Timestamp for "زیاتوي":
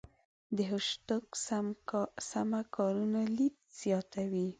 3.79-4.47